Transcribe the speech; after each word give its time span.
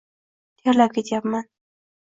Terlab 0.63 0.93
ketyapman. 0.97 1.49